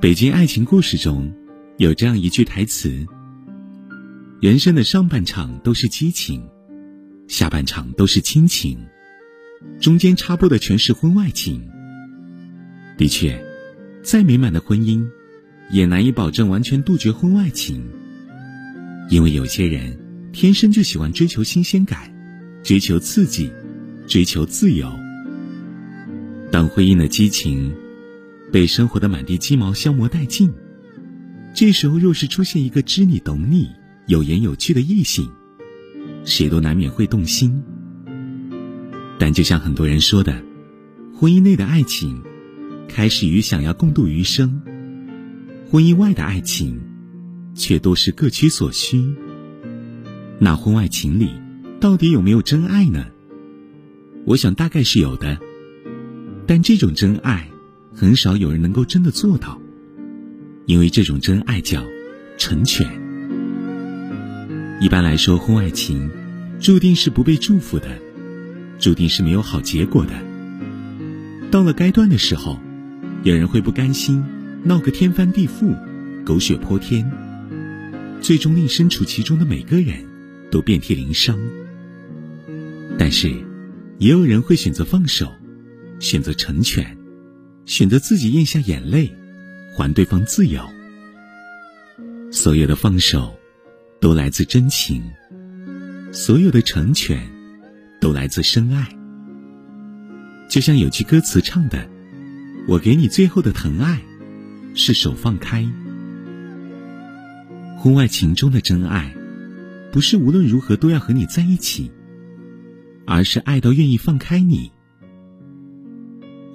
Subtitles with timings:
[0.00, 1.30] 北京爱情故事中，
[1.76, 3.06] 有这样一句台词
[4.40, 6.42] ：“人生的上半场都是激情，
[7.28, 8.78] 下半场都是亲情，
[9.78, 11.62] 中间插播的全是婚外情。”
[12.96, 13.44] 的确，
[14.02, 15.06] 再美满的婚姻，
[15.70, 17.84] 也难以保证完全杜绝婚外情，
[19.10, 19.98] 因为有些人
[20.32, 22.10] 天生就喜欢追求新鲜感，
[22.62, 23.52] 追求刺激，
[24.06, 24.90] 追求自由。
[26.50, 27.70] 当婚姻的激情，
[28.52, 30.52] 被生活的满地鸡毛消磨殆尽，
[31.54, 33.70] 这时候若是出现一个知你懂你、
[34.06, 35.30] 有言有趣的异性，
[36.24, 37.62] 谁都难免会动心。
[39.18, 40.42] 但就像很多人说的，
[41.14, 42.20] 婚姻内的爱情，
[42.88, 44.48] 开始于想要共度余生；
[45.70, 46.80] 婚姻外的爱情，
[47.54, 49.14] 却都是各取所需。
[50.40, 51.30] 那婚外情里，
[51.80, 53.06] 到底有没有真爱呢？
[54.24, 55.38] 我想大概是有的，
[56.46, 57.48] 但这种真爱。
[57.94, 59.60] 很少有人能够真的做到，
[60.66, 61.84] 因为这种真爱叫
[62.38, 62.88] 成全。
[64.80, 66.08] 一般来说，婚外情
[66.60, 67.98] 注定是不被祝福的，
[68.78, 70.12] 注定是没有好结果的。
[71.50, 72.58] 到了该断的时候，
[73.24, 74.24] 有人会不甘心，
[74.64, 75.76] 闹个天翻地覆，
[76.24, 77.10] 狗血泼天，
[78.22, 79.96] 最终令身处其中的每个人
[80.50, 81.38] 都遍体鳞伤。
[82.96, 83.34] 但是，
[83.98, 85.30] 也有人会选择放手，
[85.98, 86.96] 选择成全。
[87.70, 89.14] 选择自己咽下眼泪，
[89.76, 90.60] 还对方自由。
[92.32, 93.38] 所有的放手，
[94.00, 95.00] 都来自真情；
[96.12, 97.30] 所有的成全，
[98.00, 98.88] 都来自深爱。
[100.48, 101.88] 就像有句歌词唱的
[102.66, 104.02] ：“我给你最后的疼爱，
[104.74, 105.64] 是手放开。”
[107.78, 109.14] 婚外情中的真爱，
[109.92, 111.92] 不是无论如何都要和你在一起，
[113.06, 114.72] 而是爱到愿意放开你。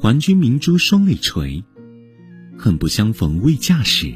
[0.06, 1.64] 还君明珠双泪垂，
[2.59, 4.14] 恨不相逢未嫁时。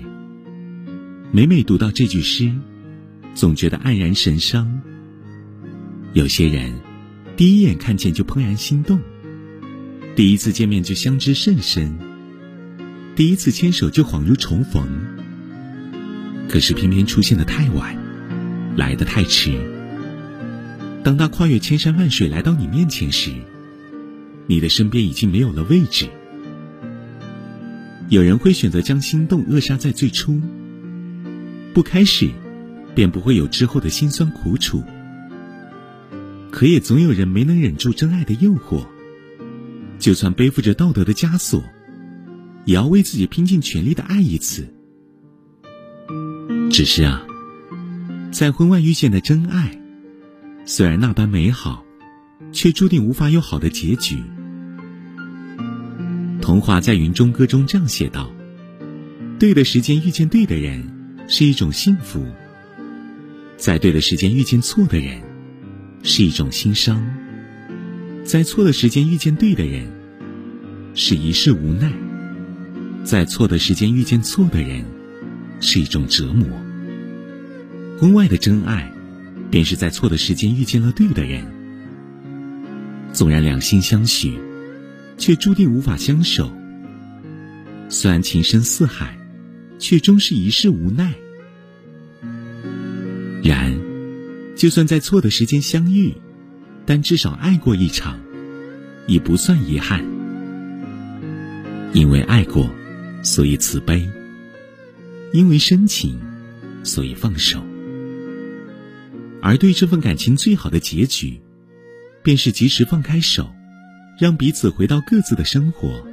[1.32, 2.54] 每每读到这句诗，
[3.34, 4.82] 总觉得黯然神伤。
[6.14, 6.80] 有些人，
[7.36, 9.00] 第一眼看见就怦然心动，
[10.16, 11.98] 第一次见面就相知甚深，
[13.16, 14.88] 第一次牵手就恍如重逢。
[16.48, 17.98] 可是偏偏出现的太晚，
[18.76, 19.60] 来的太迟。
[21.04, 23.32] 当他跨越千山万水来到你面前时，
[24.50, 26.10] 你的身边已经没有了位置。
[28.10, 30.42] 有人会选择将心动扼杀在最初，
[31.72, 32.28] 不开始，
[32.96, 34.84] 便不会有之后的辛酸苦楚。
[36.50, 38.88] 可也总有人没能忍住真爱的诱惑，
[40.00, 41.64] 就算背负着道德的枷锁，
[42.66, 44.68] 也要为自己拼尽全力的爱一次。
[46.72, 47.24] 只是啊，
[48.32, 49.80] 在婚外遇见的真爱，
[50.66, 51.86] 虽然那般美好，
[52.52, 54.18] 却注定无法有好的结局。
[56.42, 58.32] 童话在云中歌中这样写道
[59.38, 60.84] ：“对的时间遇见对的人
[61.28, 62.26] 是一种幸福，
[63.58, 65.22] 在对的时间遇见错的人
[66.02, 67.06] 是一种心伤，
[68.24, 69.86] 在错的时间遇见对的人
[70.96, 71.92] 是一世无奈，
[73.04, 74.84] 在错的时间遇见错的人
[75.60, 76.48] 是一种折磨。
[78.00, 78.92] 婚外的真爱，
[79.52, 81.46] 便是在错的时间遇见了对的人，
[83.12, 84.40] 纵然两心相许。”
[85.20, 86.52] 却注定无法相守。
[87.90, 89.20] 虽然情深似海，
[89.78, 91.14] 却终是一世无奈。
[93.44, 93.78] 然，
[94.56, 96.14] 就算在错的时间相遇，
[96.86, 98.20] 但至少爱过一场，
[99.08, 100.04] 已不算遗憾。
[101.94, 102.70] 因为爱过，
[103.24, 104.08] 所以慈悲；
[105.34, 106.20] 因为深情，
[106.84, 107.62] 所以放手。
[109.42, 111.42] 而对这份感情最好的结局，
[112.22, 113.50] 便是及时放开手。
[114.20, 116.06] 让彼此回到各自的生活。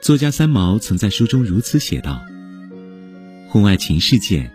[0.00, 2.22] 作家三毛曾在书中如此写道
[3.50, 4.52] ：“婚外情事件，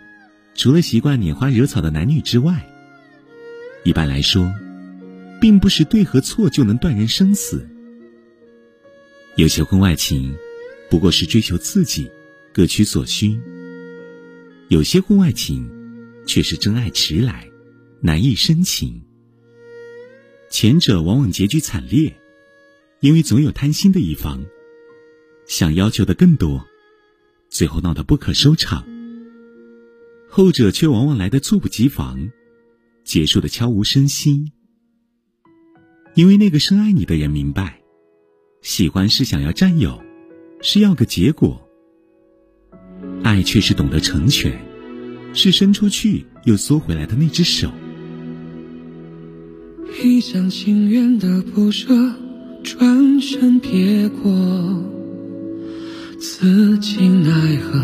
[0.56, 2.66] 除了习惯拈花惹草的男女之外，
[3.84, 4.50] 一般来说，
[5.42, 7.68] 并不是对和错就能断人生死。
[9.36, 10.34] 有些婚外情，
[10.90, 12.10] 不过是追求刺激，
[12.54, 13.38] 各取所需；
[14.69, 15.69] 有些婚外情，
[16.25, 17.45] 却是真爱迟来，
[18.00, 19.02] 难以深情。”
[20.50, 22.18] 前者往往结局惨烈，
[23.01, 24.44] 因为总有贪心的一方
[25.48, 26.66] 想要求的更多，
[27.50, 28.84] 最后闹得不可收场；
[30.28, 32.31] 后者却往往来得猝不及防，
[33.04, 34.51] 结束的悄无声息。
[36.16, 37.81] 因为那个深爱你的人明白，
[38.62, 40.02] 喜欢是想要占有，
[40.62, 41.62] 是要个结果；
[43.24, 44.60] 爱却是懂得成全，
[45.34, 47.72] 是伸出去又缩回来的那只手。
[50.01, 51.94] 一厢情愿的不舍，
[52.63, 54.31] 转身别过。
[56.22, 57.84] 此情奈何？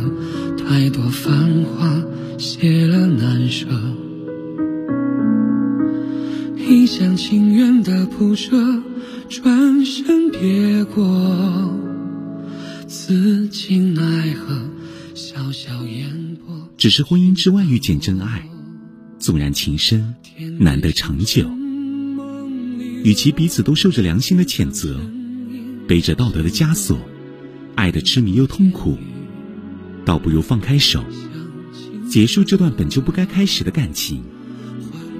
[0.57, 2.01] 太多繁华
[2.37, 3.67] 谢了难舍，
[6.57, 8.55] 一厢情愿的不舍，
[9.29, 11.77] 转身别过。
[12.87, 14.55] 此情奈何？
[15.13, 16.69] 潇潇烟波。
[16.77, 18.49] 只是婚姻之外遇见真爱，
[19.19, 20.15] 纵然情深，
[20.57, 21.45] 难得长久。
[23.05, 24.99] 与其彼此都受着良心的谴责，
[25.87, 26.97] 背着道德的枷锁，
[27.75, 28.97] 爱的痴迷又痛苦。
[30.03, 31.05] 倒不如放开手，
[32.09, 34.23] 结束这段本就不该开始的感情，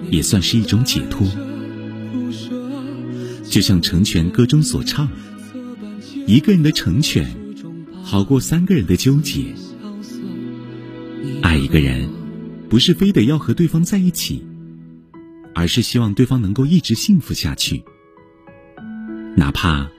[0.10, 1.28] 也算是一种解脱。
[3.48, 5.08] 就像《成全》歌中所唱
[6.26, 7.38] ：“一个人的成全，
[8.02, 9.54] 好过三个人的纠结。”
[11.44, 12.10] 爱一个人，
[12.68, 14.44] 不是非得要和对方在一起，
[15.56, 17.84] 而是希望对方能够一直幸福下去。
[19.36, 19.90] 哪怕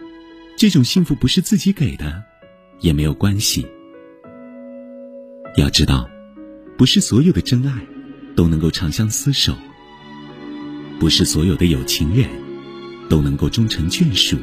[0.56, 2.22] 这种幸福不是自己给的，
[2.80, 3.66] 也没有关系。
[5.56, 6.08] 要知道，
[6.76, 7.72] 不是所有的真爱
[8.36, 9.54] 都能够长相厮守，
[11.00, 12.28] 不是所有的有情人
[13.08, 14.36] 都能够终成眷属。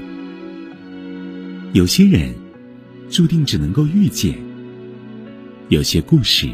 [1.73, 2.33] 有些人
[3.09, 4.35] 注定只能够遇见，
[5.69, 6.49] 有些故事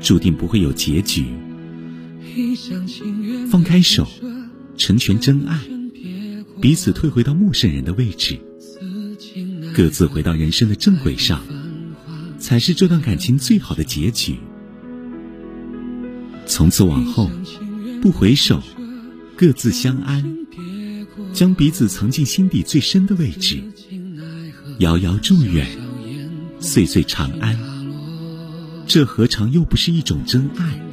[0.00, 1.26] 注定不会有结局。
[3.50, 4.06] 放开手，
[4.76, 5.60] 成全真爱，
[6.60, 8.38] 彼此退回到陌生人的位置，
[9.74, 11.42] 各自回到人生的正轨上。
[12.38, 14.36] 才是这段感情最好的结局。
[16.44, 17.30] 从此往后，
[18.02, 18.60] 不回首，
[19.36, 20.38] 各自相安，
[21.32, 23.62] 将彼此藏进心底最深的位置，
[24.80, 25.64] 遥遥祝愿，
[26.58, 27.56] 岁岁长安。
[28.88, 30.91] 这何尝又不是一种真爱？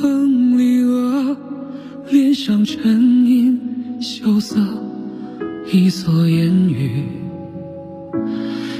[0.00, 1.36] 横离额，
[2.08, 3.60] 脸上沉吟
[4.00, 4.56] 羞涩，
[5.72, 7.04] 一蓑烟雨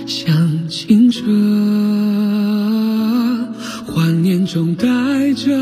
[0.07, 1.25] 像清澈，
[3.85, 4.87] 幻念中带
[5.35, 5.59] 着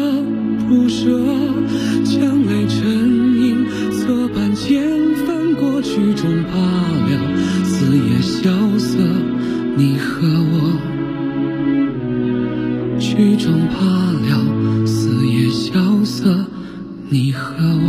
[0.68, 1.06] 不舍，
[2.04, 2.84] 将泪沉
[3.40, 4.82] 吟，侧畔间
[5.26, 6.75] 翻过曲终罢
[17.08, 17.85] 你和我